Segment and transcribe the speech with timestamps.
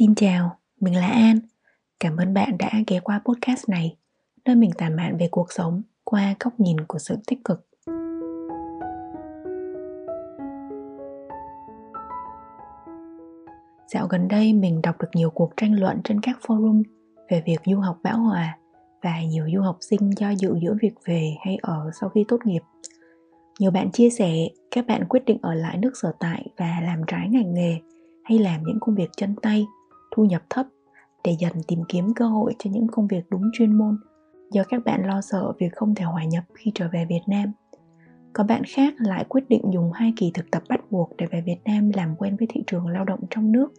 [0.00, 1.38] Xin chào, mình là An.
[2.00, 3.96] Cảm ơn bạn đã ghé qua podcast này,
[4.44, 7.66] nơi mình tản mạn về cuộc sống qua góc nhìn của sự tích cực.
[13.92, 16.82] Dạo gần đây mình đọc được nhiều cuộc tranh luận trên các forum
[17.30, 18.58] về việc du học bão hòa
[19.02, 22.38] và nhiều du học sinh do dự giữa việc về hay ở sau khi tốt
[22.44, 22.62] nghiệp.
[23.58, 24.32] Nhiều bạn chia sẻ
[24.70, 27.78] các bạn quyết định ở lại nước sở tại và làm trái ngành nghề
[28.24, 29.66] hay làm những công việc chân tay,
[30.10, 30.66] thu nhập thấp
[31.24, 33.96] để dần tìm kiếm cơ hội cho những công việc đúng chuyên môn
[34.52, 37.52] do các bạn lo sợ việc không thể hòa nhập khi trở về Việt Nam.
[38.32, 41.40] Có bạn khác lại quyết định dùng hai kỳ thực tập bắt buộc để về
[41.46, 43.72] Việt Nam làm quen với thị trường lao động trong nước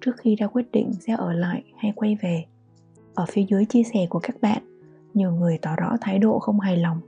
[0.00, 2.44] trước khi ra quyết định sẽ ở lại hay quay về.
[3.14, 4.62] Ở phía dưới chia sẻ của các bạn,
[5.14, 7.00] nhiều người tỏ rõ thái độ không hài lòng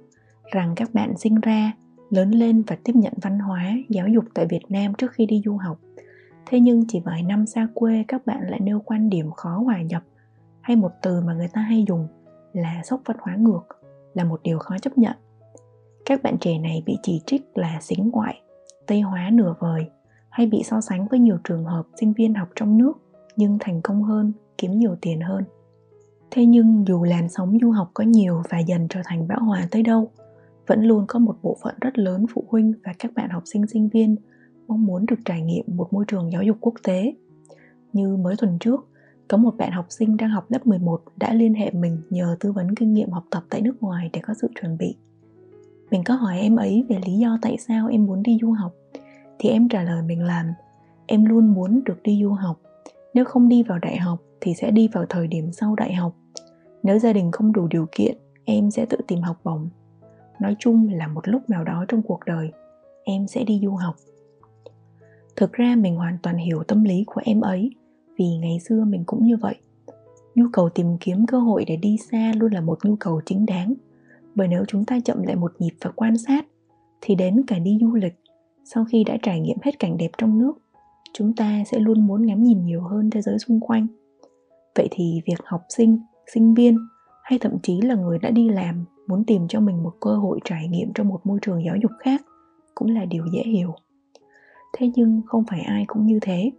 [0.53, 1.73] rằng các bạn sinh ra,
[2.11, 5.43] lớn lên và tiếp nhận văn hóa, giáo dục tại Việt Nam trước khi đi
[5.45, 5.79] du học.
[6.47, 9.83] Thế nhưng chỉ vài năm xa quê các bạn lại nêu quan điểm khó hòa
[9.83, 10.03] nhập
[10.61, 12.09] hay một từ mà người ta hay dùng
[12.53, 13.63] là sốc văn hóa ngược
[14.15, 15.17] là một điều khó chấp nhận.
[16.07, 18.41] Các bạn trẻ này bị chỉ trích là xính ngoại,
[18.87, 19.91] tây hóa nửa vời
[20.31, 22.93] hay bị so sánh với nhiều trường hợp sinh viên học trong nước
[23.37, 25.45] nhưng thành công hơn, kiếm nhiều tiền hơn.
[26.31, 29.69] Thế nhưng dù làn sóng du học có nhiều và dần trở thành bão hòa
[29.71, 30.11] tới đâu,
[30.67, 33.67] vẫn luôn có một bộ phận rất lớn phụ huynh và các bạn học sinh
[33.67, 34.17] sinh viên
[34.69, 37.15] mong muốn được trải nghiệm một môi trường giáo dục quốc tế.
[37.93, 38.89] Như mới tuần trước,
[39.29, 42.53] có một bạn học sinh đang học lớp 11 đã liên hệ mình nhờ tư
[42.53, 44.97] vấn kinh nghiệm học tập tại nước ngoài để có sự chuẩn bị.
[45.91, 48.73] Mình có hỏi em ấy về lý do tại sao em muốn đi du học
[49.39, 50.55] thì em trả lời mình là
[51.07, 52.61] em luôn muốn được đi du học.
[53.15, 56.15] Nếu không đi vào đại học thì sẽ đi vào thời điểm sau đại học.
[56.83, 59.69] Nếu gia đình không đủ điều kiện, em sẽ tự tìm học bổng.
[60.41, 62.51] Nói chung là một lúc nào đó trong cuộc đời,
[63.05, 63.95] em sẽ đi du học.
[65.37, 67.71] Thực ra mình hoàn toàn hiểu tâm lý của em ấy,
[68.19, 69.55] vì ngày xưa mình cũng như vậy.
[70.35, 73.47] Nhu cầu tìm kiếm cơ hội để đi xa luôn là một nhu cầu chính
[73.47, 73.75] đáng.
[74.35, 76.47] Bởi nếu chúng ta chậm lại một nhịp và quan sát,
[77.01, 78.15] thì đến cả đi du lịch,
[78.65, 80.53] sau khi đã trải nghiệm hết cảnh đẹp trong nước,
[81.13, 83.87] chúng ta sẽ luôn muốn ngắm nhìn nhiều hơn thế giới xung quanh.
[84.75, 85.99] Vậy thì việc học sinh
[86.35, 86.79] sinh viên,
[87.23, 90.41] hay thậm chí là người đã đi làm muốn tìm cho mình một cơ hội
[90.45, 92.23] trải nghiệm trong một môi trường giáo dục khác
[92.75, 93.75] cũng là điều dễ hiểu
[94.77, 96.51] thế nhưng không phải ai cũng như thế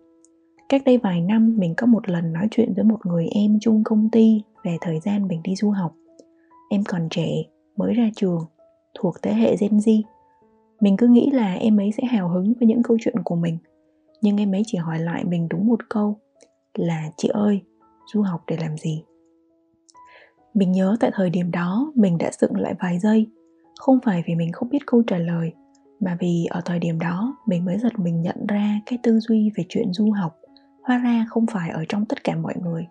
[0.70, 3.84] Cách đây vài năm mình có một lần nói chuyện với một người em chung
[3.84, 5.96] công ty về thời gian mình đi du học.
[6.70, 7.28] Em còn trẻ,
[7.76, 8.46] mới ra trường,
[9.00, 10.02] thuộc thế hệ Gen Z.
[10.82, 13.58] Mình cứ nghĩ là em ấy sẽ hào hứng với những câu chuyện của mình.
[14.22, 16.20] Nhưng em ấy chỉ hỏi lại mình đúng một câu
[16.74, 17.62] là Chị ơi,
[18.14, 19.04] du học để làm gì?
[20.54, 23.28] Mình nhớ tại thời điểm đó mình đã dựng lại vài giây
[23.80, 25.54] Không phải vì mình không biết câu trả lời
[26.00, 29.52] mà vì ở thời điểm đó, mình mới giật mình nhận ra cái tư duy
[29.58, 30.36] về chuyện du học
[30.86, 32.88] hóa ra không phải ở trong tất cả mọi người.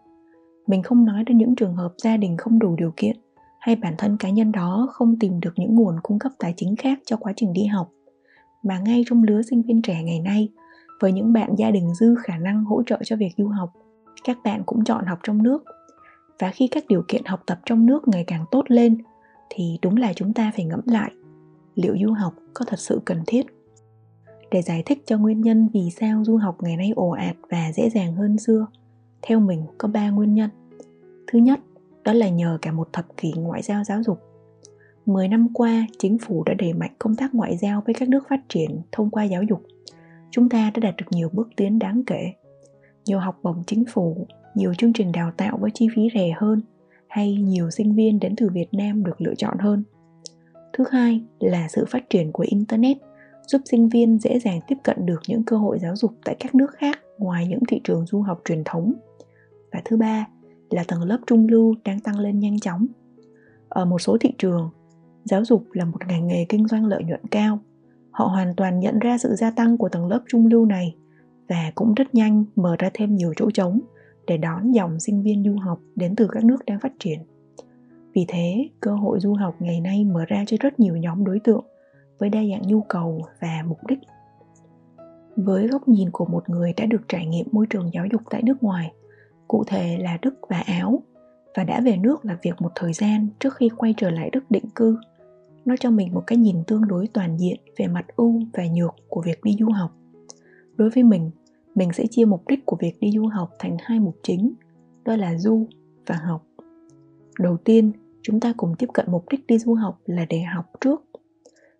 [0.66, 3.16] Mình không nói đến những trường hợp gia đình không đủ điều kiện
[3.60, 6.76] hay bản thân cá nhân đó không tìm được những nguồn cung cấp tài chính
[6.76, 7.90] khác cho quá trình đi học.
[8.62, 10.48] Mà ngay trong lứa sinh viên trẻ ngày nay,
[11.00, 13.72] với những bạn gia đình dư khả năng hỗ trợ cho việc du học,
[14.24, 15.64] các bạn cũng chọn học trong nước.
[16.38, 18.98] Và khi các điều kiện học tập trong nước ngày càng tốt lên,
[19.50, 21.10] thì đúng là chúng ta phải ngẫm lại
[21.74, 23.46] liệu du học có thật sự cần thiết
[24.50, 27.72] để giải thích cho nguyên nhân vì sao du học ngày nay ồ ạt và
[27.72, 28.66] dễ dàng hơn xưa
[29.22, 30.50] theo mình có ba nguyên nhân
[31.26, 31.60] thứ nhất
[32.04, 34.18] đó là nhờ cả một thập kỷ ngoại giao giáo dục
[35.06, 38.28] 10 năm qua, chính phủ đã đẩy mạnh công tác ngoại giao với các nước
[38.28, 39.62] phát triển thông qua giáo dục.
[40.30, 42.32] Chúng ta đã đạt được nhiều bước tiến đáng kể.
[43.06, 46.60] Nhiều học bổng chính phủ, nhiều chương trình đào tạo với chi phí rẻ hơn,
[47.08, 49.82] hay nhiều sinh viên đến từ Việt Nam được lựa chọn hơn.
[50.78, 52.96] Thứ hai là sự phát triển của Internet
[53.46, 56.54] giúp sinh viên dễ dàng tiếp cận được những cơ hội giáo dục tại các
[56.54, 58.92] nước khác ngoài những thị trường du học truyền thống.
[59.72, 60.26] Và thứ ba
[60.70, 62.86] là tầng lớp trung lưu đang tăng lên nhanh chóng.
[63.68, 64.70] Ở một số thị trường,
[65.24, 67.58] giáo dục là một ngành nghề kinh doanh lợi nhuận cao.
[68.10, 70.96] Họ hoàn toàn nhận ra sự gia tăng của tầng lớp trung lưu này
[71.48, 73.80] và cũng rất nhanh mở ra thêm nhiều chỗ trống
[74.26, 77.18] để đón dòng sinh viên du học đến từ các nước đang phát triển.
[78.14, 81.40] Vì thế, cơ hội du học ngày nay mở ra cho rất nhiều nhóm đối
[81.40, 81.64] tượng
[82.18, 83.98] với đa dạng nhu cầu và mục đích.
[85.36, 88.42] Với góc nhìn của một người đã được trải nghiệm môi trường giáo dục tại
[88.42, 88.92] nước ngoài
[89.48, 91.02] cụ thể là đức và áo
[91.56, 94.50] và đã về nước làm việc một thời gian trước khi quay trở lại đức
[94.50, 94.96] định cư
[95.64, 98.94] nó cho mình một cái nhìn tương đối toàn diện về mặt ưu và nhược
[99.08, 99.90] của việc đi du học.
[100.76, 101.30] Đối với mình
[101.74, 104.54] mình sẽ chia mục đích của việc đi du học thành hai mục chính
[105.04, 105.66] đó là du
[106.06, 106.46] và học.
[107.38, 107.92] Đầu tiên
[108.24, 111.04] chúng ta cùng tiếp cận mục đích đi du học là để học trước.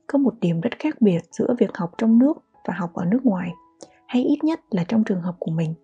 [0.06, 3.26] Có một điểm rất khác biệt giữa việc học trong nước và học ở nước
[3.26, 3.52] ngoài,
[4.06, 5.74] hay ít nhất là trong trường hợp của mình,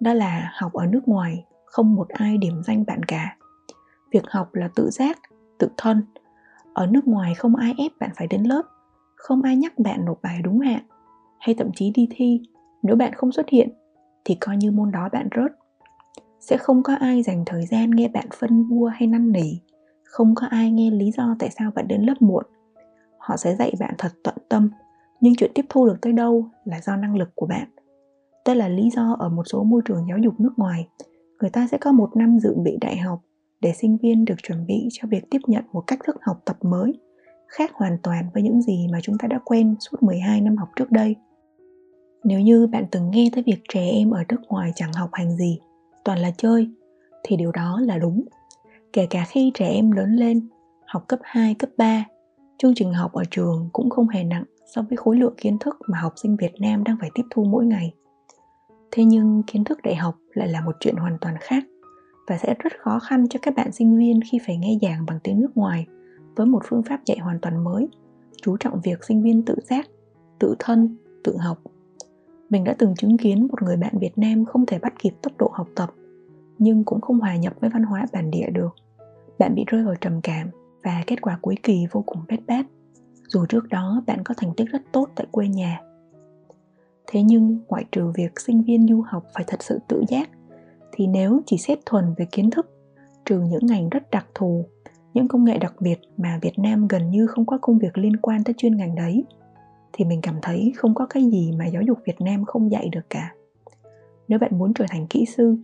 [0.00, 3.36] đó là học ở nước ngoài không một ai điểm danh bạn cả.
[4.12, 5.18] Việc học là tự giác,
[5.58, 6.02] tự thân.
[6.72, 8.62] Ở nước ngoài không ai ép bạn phải đến lớp,
[9.16, 10.82] không ai nhắc bạn nộp bài đúng hạn,
[11.38, 12.40] hay thậm chí đi thi.
[12.82, 13.68] Nếu bạn không xuất hiện,
[14.24, 15.52] thì coi như môn đó bạn rớt.
[16.40, 19.60] Sẽ không có ai dành thời gian nghe bạn phân vua hay năn nỉ
[20.12, 22.44] không có ai nghe lý do tại sao bạn đến lớp muộn
[23.18, 24.70] họ sẽ dạy bạn thật tận tâm
[25.20, 27.68] nhưng chuyện tiếp thu được tới đâu là do năng lực của bạn
[28.46, 30.88] đây là lý do ở một số môi trường giáo dục nước ngoài
[31.40, 33.20] người ta sẽ có một năm dự bị đại học
[33.60, 36.56] để sinh viên được chuẩn bị cho việc tiếp nhận một cách thức học tập
[36.62, 36.92] mới
[37.52, 40.68] khác hoàn toàn với những gì mà chúng ta đã quen suốt 12 năm học
[40.76, 41.16] trước đây.
[42.24, 45.36] Nếu như bạn từng nghe tới việc trẻ em ở nước ngoài chẳng học hành
[45.36, 45.60] gì,
[46.04, 46.70] toàn là chơi,
[47.22, 48.24] thì điều đó là đúng.
[48.92, 50.48] Kể cả khi trẻ em lớn lên,
[50.86, 52.04] học cấp 2, cấp 3,
[52.58, 54.44] chương trình học ở trường cũng không hề nặng
[54.74, 57.44] so với khối lượng kiến thức mà học sinh Việt Nam đang phải tiếp thu
[57.44, 57.92] mỗi ngày.
[58.90, 61.64] Thế nhưng kiến thức đại học lại là một chuyện hoàn toàn khác
[62.28, 65.18] và sẽ rất khó khăn cho các bạn sinh viên khi phải nghe giảng bằng
[65.24, 65.86] tiếng nước ngoài
[66.36, 67.88] với một phương pháp dạy hoàn toàn mới,
[68.42, 69.86] chú trọng việc sinh viên tự giác,
[70.38, 71.58] tự thân, tự học.
[72.50, 75.32] Mình đã từng chứng kiến một người bạn Việt Nam không thể bắt kịp tốc
[75.38, 75.90] độ học tập,
[76.58, 78.74] nhưng cũng không hòa nhập với văn hóa bản địa được.
[79.38, 80.50] Bạn bị rơi vào trầm cảm
[80.84, 82.66] và kết quả cuối kỳ vô cùng bết bát,
[83.28, 85.80] dù trước đó bạn có thành tích rất tốt tại quê nhà.
[87.06, 90.30] Thế nhưng ngoại trừ việc sinh viên du học phải thật sự tự giác
[90.92, 92.70] thì nếu chỉ xét thuần về kiến thức
[93.24, 94.64] trừ những ngành rất đặc thù
[95.14, 98.16] những công nghệ đặc biệt mà việt nam gần như không có công việc liên
[98.16, 99.24] quan tới chuyên ngành đấy
[99.92, 102.88] thì mình cảm thấy không có cái gì mà giáo dục việt nam không dạy
[102.92, 103.34] được cả
[104.28, 105.56] nếu bạn muốn trở thành kỹ sư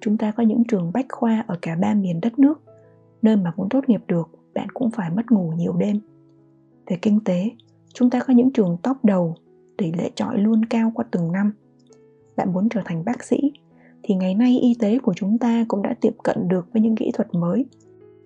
[0.00, 2.60] chúng ta có những trường bách khoa ở cả ba miền đất nước.
[3.22, 6.00] Nơi mà muốn tốt nghiệp được, bạn cũng phải mất ngủ nhiều đêm.
[6.86, 7.50] Về kinh tế,
[7.94, 9.34] chúng ta có những trường top đầu,
[9.76, 11.52] tỷ lệ trọi luôn cao qua từng năm.
[12.36, 13.52] Bạn muốn trở thành bác sĩ,
[14.02, 16.96] thì ngày nay y tế của chúng ta cũng đã tiệm cận được với những
[16.96, 17.64] kỹ thuật mới.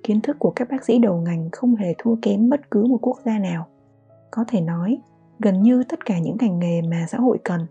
[0.03, 2.99] Kiến thức của các bác sĩ đầu ngành không hề thua kém bất cứ một
[3.03, 3.67] quốc gia nào.
[4.31, 4.99] Có thể nói,
[5.39, 7.67] gần như tất cả những ngành nghề mà xã hội cần,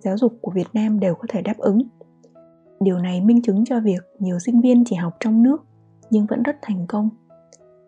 [0.00, 1.82] giáo dục của việt nam đều có thể đáp ứng
[2.80, 5.64] điều này minh chứng cho việc nhiều sinh viên chỉ học trong nước,
[6.10, 7.10] nhưng vẫn rất thành công.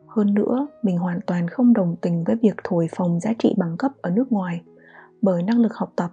[0.07, 3.77] Hơn nữa, mình hoàn toàn không đồng tình với việc thổi phồng giá trị bằng
[3.77, 4.61] cấp ở nước ngoài,
[5.23, 6.11] bởi năng lực học tập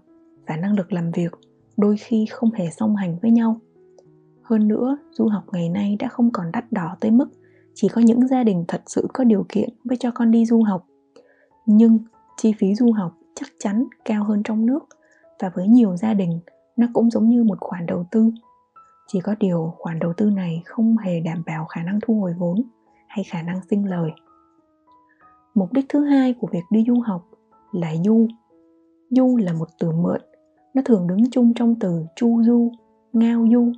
[0.48, 1.32] và năng lực làm việc
[1.78, 3.60] đôi khi không hề song hành với nhau.
[4.42, 7.28] Hơn nữa, du học ngày nay đã không còn đắt đỏ tới mức
[7.74, 10.64] chỉ có những gia đình thật sự có điều kiện mới cho con đi du
[10.64, 10.88] học.
[11.66, 12.00] Nhưng
[12.38, 14.88] chi phí du học chắc chắn cao hơn trong nước,
[15.40, 16.40] và với nhiều gia đình,
[16.78, 18.32] nó cũng giống như một khoản đầu tư
[19.08, 22.34] chỉ có điều khoản đầu tư này không hề đảm bảo khả năng thu hồi
[22.38, 22.62] vốn
[23.08, 24.12] hay khả năng sinh lời.
[25.56, 27.28] Mục đích thứ hai của việc đi du học
[27.72, 28.28] là du.
[29.10, 30.22] Du là một từ mượn,
[30.74, 32.72] nó thường đứng chung trong từ chu du,
[33.14, 33.72] ngao du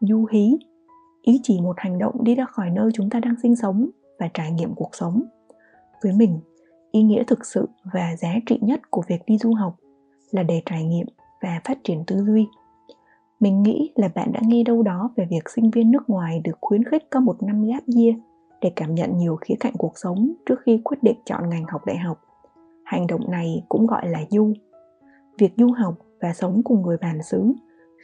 [0.00, 0.56] du hí.
[1.22, 3.88] Ý chỉ một hành động đi ra khỏi nơi chúng ta đang sinh sống
[4.18, 5.22] và trải nghiệm cuộc sống.
[6.02, 6.40] Với mình,
[6.92, 9.76] ý nghĩa thực sự và giá trị nhất của việc đi du học
[10.30, 11.06] là để trải nghiệm
[11.42, 12.46] và phát triển tư duy
[13.40, 16.58] mình nghĩ là bạn đã nghe đâu đó về việc sinh viên nước ngoài được
[16.60, 18.14] khuyến khích có một năm gap year
[18.60, 21.86] để cảm nhận nhiều khía cạnh cuộc sống trước khi quyết định chọn ngành học
[21.86, 22.20] đại học
[22.84, 24.52] hành động này cũng gọi là du
[25.38, 27.52] việc du học và sống cùng người bản xứ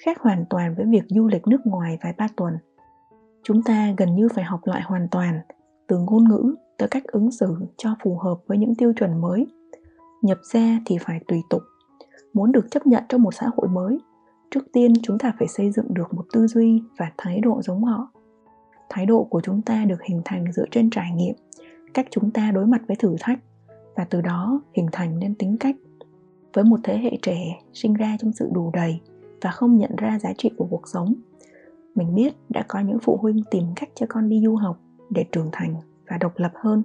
[0.05, 2.55] khác hoàn toàn với việc du lịch nước ngoài vài ba tuần.
[3.43, 5.41] Chúng ta gần như phải học lại hoàn toàn,
[5.87, 9.47] từ ngôn ngữ tới cách ứng xử cho phù hợp với những tiêu chuẩn mới.
[10.23, 11.63] Nhập ra thì phải tùy tục.
[12.33, 13.99] Muốn được chấp nhận trong một xã hội mới,
[14.55, 17.85] trước tiên chúng ta phải xây dựng được một tư duy và thái độ giống
[17.85, 18.11] họ.
[18.89, 21.35] Thái độ của chúng ta được hình thành dựa trên trải nghiệm,
[21.95, 23.39] cách chúng ta đối mặt với thử thách
[23.97, 25.77] và từ đó hình thành nên tính cách.
[26.53, 29.01] Với một thế hệ trẻ sinh ra trong sự đủ đầy
[29.41, 31.15] và không nhận ra giá trị của cuộc sống
[31.95, 34.79] mình biết đã có những phụ huynh tìm cách cho con đi du học
[35.11, 35.75] để trưởng thành
[36.11, 36.83] và độc lập hơn.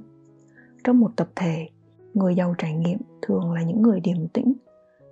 [0.83, 1.69] Trong một tập thể
[2.13, 4.53] người giàu trải nghiệm thường là những người điềm tĩnh.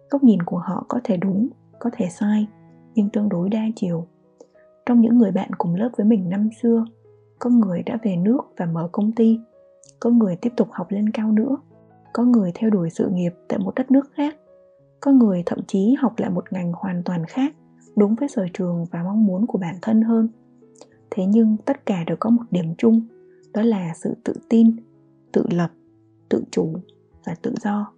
[0.10, 2.48] Góc nhìn của họ có thể đúng có thể sai,
[2.96, 4.08] nhưng tương đối đa chiều.
[4.86, 6.86] Trong những người bạn cùng lớp với mình năm xưa,
[7.40, 9.40] có người đã về nước và mở công ty,
[10.00, 11.58] có người tiếp tục học lên cao nữa,
[12.14, 14.36] có người theo đuổi sự nghiệp tại một đất nước khác,
[15.00, 17.56] có người thậm chí học lại một ngành hoàn toàn khác,
[17.96, 20.30] đúng với sở trường và mong muốn của bản thân hơn.
[21.10, 23.02] Thế nhưng tất cả đều có một điểm chung,
[23.54, 24.76] đó là sự tự tin,
[25.32, 25.72] tự lập,
[26.30, 26.74] tự chủ
[27.26, 27.92] và tự do.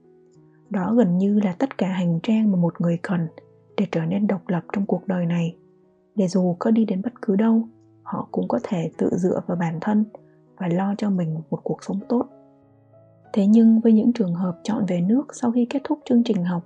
[0.70, 3.28] Đó gần như là tất cả hành trang mà một người cần
[3.78, 5.58] để trở nên độc lập trong cuộc đời này.
[6.16, 7.68] Để dù có đi đến bất cứ đâu,
[8.04, 10.06] họ cũng có thể tự dựa vào bản thân
[10.58, 12.28] và lo cho mình một cuộc sống tốt.
[13.34, 16.44] Thế nhưng với những trường hợp chọn về nước sau khi kết thúc chương trình
[16.44, 16.64] học,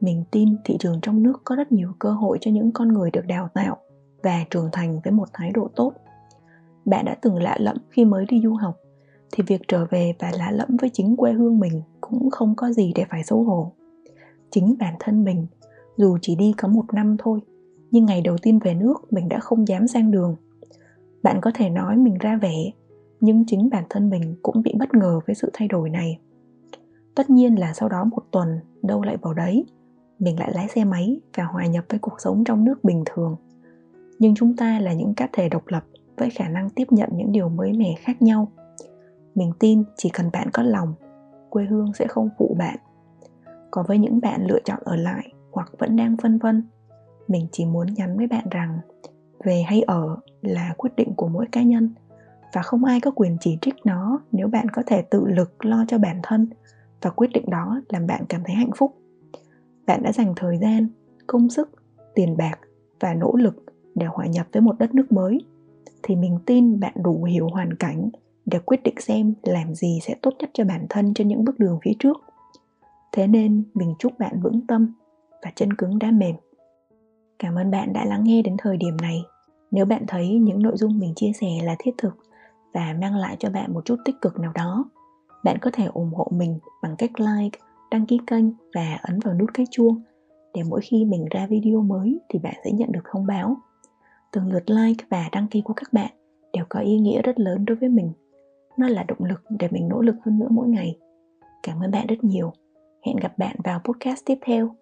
[0.00, 3.10] mình tin thị trường trong nước có rất nhiều cơ hội cho những con người
[3.10, 3.76] được đào tạo
[4.22, 5.92] và trưởng thành với một thái độ tốt.
[6.84, 8.76] Bạn đã từng lạ lẫm khi mới đi du học,
[9.32, 12.72] thì việc trở về và lạ lẫm với chính quê hương mình cũng không có
[12.72, 13.72] gì để phải xấu hổ.
[14.50, 15.46] Chính bản thân mình
[15.96, 17.40] dù chỉ đi có một năm thôi,
[17.90, 20.36] nhưng ngày đầu tiên về nước mình đã không dám sang đường.
[21.22, 22.70] Bạn có thể nói mình ra vẻ,
[23.20, 26.18] nhưng chính bản thân mình cũng bị bất ngờ với sự thay đổi này.
[27.14, 28.48] Tất nhiên là sau đó một tuần,
[28.82, 29.64] đâu lại vào đấy,
[30.18, 33.36] mình lại lái xe máy và hòa nhập với cuộc sống trong nước bình thường.
[34.18, 35.84] Nhưng chúng ta là những cá thể độc lập
[36.16, 38.48] với khả năng tiếp nhận những điều mới mẻ khác nhau.
[39.34, 40.94] Mình tin chỉ cần bạn có lòng,
[41.50, 42.76] quê hương sẽ không phụ bạn.
[43.70, 46.62] Còn với những bạn lựa chọn ở lại hoặc vẫn đang phân vân.
[47.28, 48.78] Mình chỉ muốn nhắn với bạn rằng,
[49.44, 51.94] về hay ở là quyết định của mỗi cá nhân
[52.52, 55.84] và không ai có quyền chỉ trích nó nếu bạn có thể tự lực lo
[55.88, 56.50] cho bản thân
[57.02, 58.96] và quyết định đó làm bạn cảm thấy hạnh phúc.
[59.86, 60.88] Bạn đã dành thời gian,
[61.26, 61.70] công sức,
[62.14, 62.58] tiền bạc
[63.00, 65.38] và nỗ lực để hòa nhập với một đất nước mới,
[66.02, 68.10] thì mình tin bạn đủ hiểu hoàn cảnh
[68.46, 71.58] để quyết định xem làm gì sẽ tốt nhất cho bản thân trên những bước
[71.58, 72.20] đường phía trước.
[73.12, 74.92] Thế nên mình chúc bạn vững tâm
[75.42, 76.34] và chân cứng đá mềm.
[77.38, 79.22] Cảm ơn bạn đã lắng nghe đến thời điểm này.
[79.70, 82.16] Nếu bạn thấy những nội dung mình chia sẻ là thiết thực
[82.74, 84.84] và mang lại cho bạn một chút tích cực nào đó,
[85.44, 87.58] bạn có thể ủng hộ mình bằng cách like,
[87.90, 88.44] đăng ký kênh
[88.74, 90.02] và ấn vào nút cái chuông
[90.54, 93.56] để mỗi khi mình ra video mới thì bạn sẽ nhận được thông báo.
[94.32, 96.10] Từng lượt like và đăng ký của các bạn
[96.52, 98.12] đều có ý nghĩa rất lớn đối với mình.
[98.76, 100.98] Nó là động lực để mình nỗ lực hơn nữa mỗi ngày.
[101.62, 102.52] Cảm ơn bạn rất nhiều.
[103.06, 104.81] Hẹn gặp bạn vào podcast tiếp theo